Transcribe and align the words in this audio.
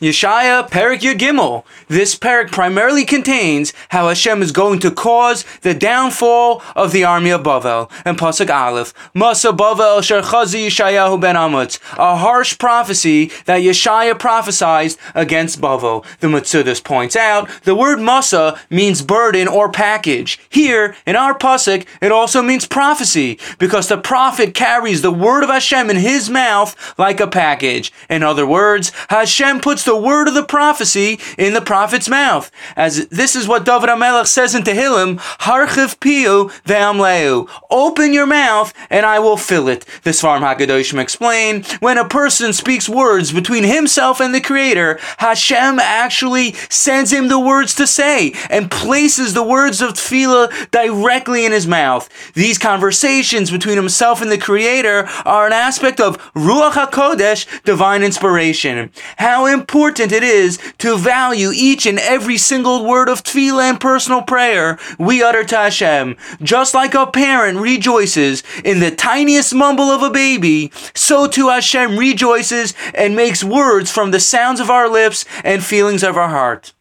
Yeshaya 0.00 0.66
Perek 0.70 1.00
Yud 1.00 1.18
Gimel. 1.18 1.62
This 1.88 2.16
perek 2.16 2.50
primarily 2.50 3.04
contains 3.04 3.74
how 3.90 4.08
Hashem 4.08 4.40
is 4.40 4.50
going 4.50 4.78
to 4.78 4.90
cause 4.90 5.44
the 5.60 5.74
downfall 5.74 6.62
of 6.74 6.92
the 6.92 7.04
army 7.04 7.28
of 7.28 7.42
Bavel. 7.42 7.90
And 8.06 8.16
Pasuk 8.16 8.48
Aleph, 8.48 8.94
Masa 9.14 9.54
Bavel 9.54 10.02
Sher 10.02 10.22
Chazi 10.22 10.68
Yeshayahu 10.68 11.20
ben 11.20 11.36
Amutz, 11.36 11.78
a 11.98 12.16
harsh 12.16 12.56
prophecy 12.56 13.30
that 13.44 13.60
Yeshaya 13.60 14.18
prophesied 14.18 14.94
against 15.14 15.60
Bavel. 15.60 16.04
The 16.20 16.28
Metzudas 16.28 16.82
points 16.82 17.14
out 17.14 17.50
the 17.64 17.74
word 17.74 17.98
Masa 17.98 18.58
means 18.70 19.02
burden 19.02 19.48
or 19.48 19.70
package. 19.70 20.40
Here, 20.48 20.96
in 21.04 21.14
our 21.14 21.36
Pasuk, 21.36 21.86
it 22.00 22.10
also 22.10 22.40
means 22.40 22.66
prophecy, 22.66 23.38
because 23.58 23.88
the 23.88 23.98
prophet 23.98 24.54
carries 24.54 25.02
the 25.02 25.12
word 25.12 25.42
of 25.42 25.50
Hashem 25.50 25.90
in 25.90 25.96
his 25.96 26.30
mouth 26.30 26.94
like 26.98 27.20
a 27.20 27.26
package. 27.26 27.92
In 28.08 28.22
other 28.22 28.46
words, 28.46 28.92
Hashem 29.10 29.60
puts 29.60 29.84
the 29.84 29.89
word 29.96 30.28
of 30.28 30.34
the 30.34 30.42
prophecy 30.42 31.18
in 31.38 31.54
the 31.54 31.60
prophet's 31.60 32.08
mouth. 32.08 32.50
As 32.76 33.06
this 33.08 33.34
is 33.34 33.48
what 33.48 33.64
David 33.64 33.88
HaMelech 33.88 34.26
says 34.26 34.54
in 34.54 34.62
Tehillim, 34.62 35.18
Harchiv 35.40 35.98
piu 36.00 36.50
ve'amleu. 36.66 37.48
Open 37.70 38.12
your 38.12 38.26
mouth 38.26 38.72
and 38.90 39.06
I 39.06 39.18
will 39.18 39.36
fill 39.36 39.68
it. 39.68 39.84
The 40.02 40.10
Sforim 40.10 40.40
HaKadoshim 40.40 40.98
explain, 41.00 41.64
when 41.80 41.98
a 41.98 42.08
person 42.08 42.52
speaks 42.52 42.88
words 42.88 43.32
between 43.32 43.64
himself 43.64 44.20
and 44.20 44.34
the 44.34 44.40
Creator, 44.40 44.98
Hashem 45.18 45.78
actually 45.78 46.52
sends 46.68 47.12
him 47.12 47.28
the 47.28 47.38
words 47.40 47.74
to 47.76 47.86
say 47.86 48.32
and 48.48 48.70
places 48.70 49.34
the 49.34 49.42
words 49.42 49.80
of 49.80 49.94
tefillah 49.94 50.70
directly 50.70 51.44
in 51.44 51.52
his 51.52 51.66
mouth. 51.66 52.08
These 52.34 52.58
conversations 52.58 53.50
between 53.50 53.76
himself 53.76 54.22
and 54.22 54.30
the 54.30 54.38
Creator 54.38 55.08
are 55.24 55.46
an 55.46 55.52
aspect 55.52 56.00
of 56.00 56.18
Ruach 56.34 56.72
HaKodesh, 56.72 57.64
divine 57.64 58.02
inspiration. 58.02 58.90
How 59.16 59.46
important 59.46 59.79
important 59.80 60.12
it 60.12 60.22
is 60.22 60.58
to 60.76 60.98
value 60.98 61.50
each 61.54 61.86
and 61.86 61.98
every 62.00 62.36
single 62.36 62.84
word 62.84 63.08
of 63.08 63.22
tefillah 63.22 63.70
and 63.70 63.80
personal 63.80 64.20
prayer 64.20 64.78
we 64.98 65.22
utter 65.22 65.42
to 65.42 65.56
Hashem. 65.56 66.18
Just 66.42 66.74
like 66.74 66.92
a 66.92 67.06
parent 67.06 67.58
rejoices 67.58 68.42
in 68.62 68.80
the 68.80 68.90
tiniest 68.90 69.54
mumble 69.54 69.90
of 69.90 70.02
a 70.02 70.10
baby, 70.10 70.70
so 70.94 71.26
too 71.26 71.48
Hashem 71.48 71.96
rejoices 71.96 72.74
and 72.94 73.16
makes 73.16 73.42
words 73.42 73.90
from 73.90 74.10
the 74.10 74.20
sounds 74.20 74.60
of 74.60 74.68
our 74.68 74.86
lips 74.86 75.24
and 75.44 75.64
feelings 75.64 76.02
of 76.02 76.18
our 76.18 76.28
heart. 76.28 76.74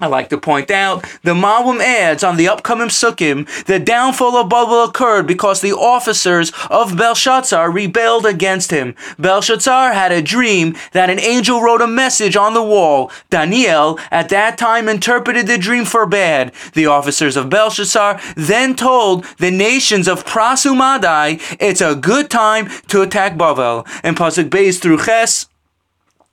I 0.00 0.06
like 0.06 0.28
to 0.28 0.38
point 0.38 0.70
out, 0.70 1.02
the 1.24 1.34
Malbim 1.34 1.80
adds 1.80 2.22
on 2.22 2.36
the 2.36 2.46
upcoming 2.46 2.86
Psukim, 2.86 3.48
the 3.64 3.80
downfall 3.80 4.36
of 4.36 4.48
Babel 4.48 4.84
occurred 4.84 5.26
because 5.26 5.60
the 5.60 5.72
officers 5.72 6.52
of 6.70 6.96
Belshazzar 6.96 7.68
rebelled 7.68 8.24
against 8.24 8.70
him. 8.70 8.94
Belshazzar 9.18 9.92
had 9.92 10.12
a 10.12 10.22
dream 10.22 10.76
that 10.92 11.10
an 11.10 11.18
angel 11.18 11.60
wrote 11.60 11.82
a 11.82 11.88
message 11.88 12.36
on 12.36 12.54
the 12.54 12.62
wall. 12.62 13.10
Daniel, 13.28 13.98
at 14.12 14.28
that 14.28 14.56
time, 14.56 14.88
interpreted 14.88 15.48
the 15.48 15.58
dream 15.58 15.84
for 15.84 16.06
bad. 16.06 16.52
The 16.74 16.86
officers 16.86 17.36
of 17.36 17.50
Belshazzar 17.50 18.20
then 18.36 18.76
told 18.76 19.24
the 19.38 19.50
nations 19.50 20.06
of 20.06 20.24
Paras 20.24 20.64
u'Madai 20.64 21.42
it's 21.58 21.80
a 21.80 21.96
good 21.96 22.30
time 22.30 22.68
to 22.86 23.02
attack 23.02 23.36
Babel. 23.36 23.84
And 24.04 24.16
Pasuk 24.16 24.48
Beis 24.48 24.80
through 24.80 24.98
Ches, 24.98 25.48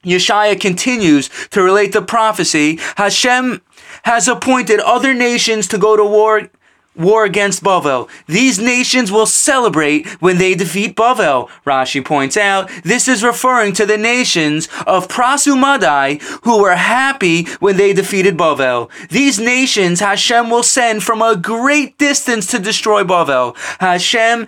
Yeshaya 0.06 0.60
continues 0.60 1.30
to 1.50 1.62
relate 1.62 1.92
the 1.92 2.02
prophecy. 2.02 2.80
Hashem 2.96 3.62
has 4.04 4.28
appointed 4.28 4.80
other 4.80 5.14
nations 5.14 5.68
to 5.70 5.78
go 5.78 5.96
to 5.96 6.04
war 6.04 6.50
war 6.96 7.26
against 7.26 7.64
Bavel. 7.64 8.10
These 8.28 8.60
nations 8.60 9.12
will 9.12 9.26
celebrate 9.26 10.08
when 10.22 10.38
they 10.38 10.56
defeat 10.56 10.96
Bavel. 10.96 11.50
Rashi 11.66 12.04
points 12.04 12.38
out 12.38 12.70
this 12.84 13.08
is 13.08 13.24
referring 13.24 13.74
to 13.74 13.86
the 13.86 13.98
nations 13.98 14.70
of 14.88 15.10
Paras 15.10 15.46
u'Madai 15.46 16.22
who 16.44 16.62
were 16.62 16.76
happy 16.76 17.44
when 17.60 17.78
they 17.78 17.94
defeated 17.94 18.38
Bavel. 18.38 18.90
These 19.10 19.40
nations 19.40 20.00
Hashem 20.00 20.50
will 20.50 20.64
send 20.64 21.04
from 21.04 21.22
a 21.22 21.36
great 21.36 21.98
distance 21.98 22.48
to 22.48 22.60
destroy 22.60 23.04
Bavel. 23.04 23.58
Hashem 23.80 24.48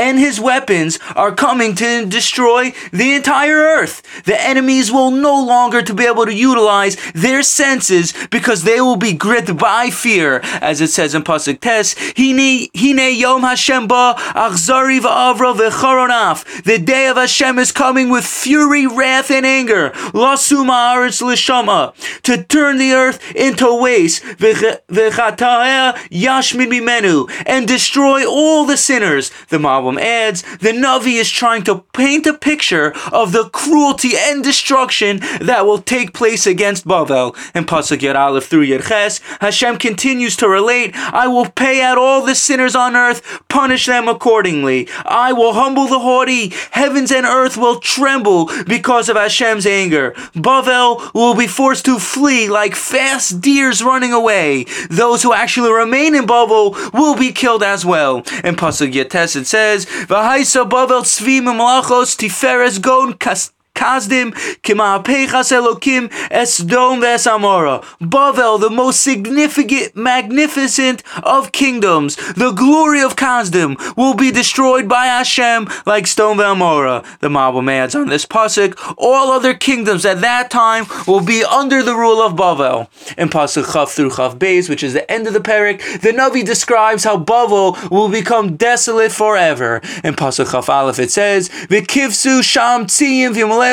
and 0.00 0.18
his 0.18 0.40
weapons 0.40 0.98
are 1.14 1.32
coming 1.32 1.74
to 1.74 2.06
destroy 2.06 2.72
the 2.90 3.12
entire 3.12 3.60
earth. 3.76 4.02
The 4.24 4.40
enemies 4.40 4.90
will 4.90 5.10
no 5.10 5.34
longer 5.44 5.82
to 5.82 5.94
be 5.94 6.06
able 6.06 6.24
to 6.24 6.34
utilize 6.34 6.96
their 7.12 7.42
senses 7.42 8.14
because 8.30 8.62
they 8.62 8.80
will 8.80 8.96
be 8.96 9.12
gripped 9.12 9.56
by 9.58 9.90
fear, 9.90 10.40
as 10.60 10.80
it 10.80 10.88
says 10.88 11.14
in 11.14 11.22
Pasuk 11.22 11.60
Tes, 11.60 11.94
Hine 12.16 13.14
Yom 13.14 13.42
Hashem 13.42 13.86
ba 13.88 14.14
achzari 14.46 15.00
va'avra 15.00 15.54
v'charonaf. 15.54 16.62
The 16.64 16.78
day 16.78 17.08
of 17.08 17.16
Hashem 17.16 17.58
is 17.58 17.70
coming 17.72 18.08
with 18.08 18.24
fury, 18.24 18.86
wrath, 18.86 19.30
and 19.30 19.44
anger. 19.44 19.90
Lasuma 20.14 20.94
aretz 20.94 21.20
l'shama. 21.20 21.92
To 22.22 22.42
turn 22.42 22.78
the 22.78 22.92
earth 22.92 23.18
into 23.34 23.68
waste. 23.80 24.22
V'chata'eh 24.22 25.96
yashmin 26.08 26.70
mimenu. 26.70 27.30
And 27.46 27.68
destroy 27.68 28.26
all 28.26 28.64
the 28.64 28.76
sinners. 28.76 29.30
The 29.48 29.58
Malbim 29.90 30.00
adds, 30.00 30.42
the 30.58 30.70
Navi 30.70 31.14
is 31.14 31.30
trying 31.30 31.62
to 31.64 31.84
paint 31.92 32.26
a 32.26 32.34
picture 32.34 32.92
of 33.12 33.32
the 33.32 33.48
cruelty 33.50 34.12
and 34.16 34.42
destruction 34.42 35.18
that 35.40 35.66
will 35.66 35.78
take 35.78 36.14
place 36.14 36.46
against 36.46 36.86
Bavel. 36.86 37.36
And 37.54 37.66
Pasuk 37.66 37.98
Yud 37.98 38.16
Aleph 38.16 38.46
through 38.46 38.66
Yud 38.66 38.86
Ches, 38.86 39.20
Hashem 39.40 39.78
continues 39.78 40.36
to 40.36 40.48
relate, 40.48 40.92
I 40.94 41.26
will 41.28 41.46
pay 41.46 41.82
out 41.82 41.98
all 41.98 42.24
the 42.24 42.34
sinners 42.34 42.74
on 42.74 42.96
earth, 42.96 43.42
punish 43.48 43.86
them 43.86 44.08
accordingly. 44.08 44.88
I 45.04 45.32
will 45.32 45.54
humble 45.54 45.86
the 45.86 45.98
haughty, 45.98 46.52
heavens 46.70 47.12
and 47.12 47.26
earth 47.26 47.56
will 47.56 47.80
tremble 47.80 48.50
because 48.66 49.08
of 49.08 49.16
Hashem's 49.16 49.66
anger. 49.66 50.12
Bavel 50.34 51.12
will 51.14 51.34
be 51.34 51.46
forced 51.46 51.84
to 51.86 51.98
flee 51.98 52.48
like 52.48 52.74
fast 52.74 53.40
deers 53.40 53.82
running 53.82 54.12
away. 54.12 54.64
Those 54.88 55.22
who 55.22 55.32
actually 55.32 55.72
remain 55.72 56.14
in 56.14 56.26
Bavel 56.26 56.92
will 56.92 57.16
be 57.16 57.32
killed 57.32 57.62
as 57.62 57.84
well. 57.84 58.18
And 58.44 58.56
Pasuk 58.56 58.92
Yud 58.92 59.10
Tes 59.10 59.36
it 59.36 59.46
says, 59.46 59.69
says, 59.70 59.86
V'haisa 60.10 60.66
bavel 60.68 61.02
tzvi 61.06 61.38
memlachos 61.46 62.16
tiferes 62.18 62.78
gon 62.82 63.14
kas 63.14 63.50
Kasdim, 63.80 64.32
Kima'apechas 64.60 65.50
Elokim, 65.56 66.10
Esdom 66.30 67.00
Vesamora. 67.00 67.82
Bavel, 67.98 68.60
the 68.60 68.68
most 68.68 69.00
significant, 69.00 69.96
magnificent 69.96 71.02
of 71.22 71.50
kingdoms, 71.52 72.16
the 72.34 72.50
glory 72.50 73.00
of 73.00 73.16
Kasdim, 73.16 73.78
will 73.96 74.12
be 74.12 74.30
destroyed 74.30 74.86
by 74.86 75.06
Hashem 75.06 75.66
like 75.86 76.06
Stone 76.06 76.36
Velmora. 76.36 77.02
The 77.20 77.28
Malbim 77.28 77.70
adds 77.70 77.94
on 77.94 78.08
this 78.08 78.26
pasuk, 78.26 78.76
all 78.98 79.32
other 79.32 79.54
kingdoms 79.54 80.04
at 80.04 80.20
that 80.20 80.50
time 80.50 80.84
will 81.06 81.24
be 81.24 81.42
under 81.42 81.82
the 81.82 81.94
rule 81.94 82.20
of 82.20 82.34
Bavel. 82.34 82.86
In 83.16 83.30
pasuk 83.30 83.72
Chaf 83.72 83.92
through 83.92 84.10
Chaf 84.10 84.36
Beis, 84.36 84.68
which 84.68 84.82
is 84.82 84.92
the 84.92 85.10
end 85.10 85.26
of 85.26 85.32
the 85.32 85.40
perek, 85.40 86.02
the 86.02 86.10
Navi 86.10 86.44
describes 86.44 87.04
how 87.04 87.16
Bavel 87.16 87.90
will 87.90 88.10
become 88.10 88.56
desolate 88.56 89.10
forever. 89.10 89.80
In 90.04 90.14
pasuk 90.14 90.52
Chaf 90.52 90.68
Aleph 90.68 90.98
it 90.98 91.10
says, 91.10 91.48
V'kivsu 91.48 92.42
sham 92.42 92.84
tziyim 92.84 93.32
v'yimale 93.32 93.69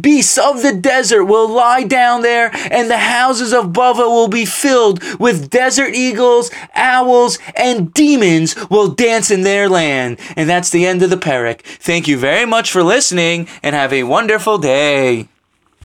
Beasts 0.00 0.38
of 0.38 0.62
the 0.62 0.72
desert 0.72 1.24
will 1.24 1.48
lie 1.48 1.84
down 1.84 2.22
there, 2.22 2.50
and 2.70 2.90
the 2.90 2.98
houses 2.98 3.52
of 3.52 3.66
Bava 3.66 4.06
will 4.06 4.28
be 4.28 4.44
filled 4.44 5.02
with 5.18 5.50
desert 5.50 5.94
eagles, 5.94 6.50
owls, 6.74 7.38
and 7.54 7.92
demons 7.92 8.54
will 8.68 8.88
dance 8.88 9.30
in 9.30 9.42
their 9.42 9.68
land. 9.68 10.18
And 10.36 10.48
that's 10.48 10.70
the 10.70 10.86
end 10.86 11.02
of 11.02 11.10
the 11.10 11.16
perek. 11.16 11.60
Thank 11.60 12.08
you 12.08 12.18
very 12.18 12.46
much 12.46 12.70
for 12.70 12.82
listening, 12.82 13.48
and 13.62 13.74
have 13.74 13.92
a 13.92 14.04
wonderful 14.04 14.58
day. 14.58 15.28